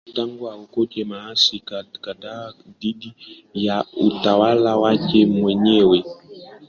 tangu 0.15 0.43
aokoke 0.53 1.01
maasi 1.11 1.57
kadhaa 2.05 2.53
dhidi 2.79 3.13
ya 3.53 3.85
utawala 4.07 4.77
wake 4.77 5.25
mwenyewe 5.25 6.03